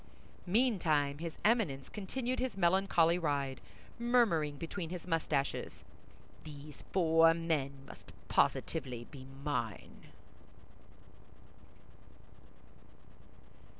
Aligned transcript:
Meantime, 0.47 1.19
his 1.19 1.37
Eminence 1.45 1.87
continued 1.87 2.39
his 2.39 2.57
melancholy 2.57 3.19
ride, 3.19 3.61
murmuring 3.99 4.57
between 4.57 4.89
his 4.89 5.05
mustaches, 5.05 5.83
"These 6.43 6.81
four 6.91 7.35
men 7.35 7.73
must 7.85 8.11
positively 8.27 9.05
be 9.11 9.27
mine." 9.43 10.05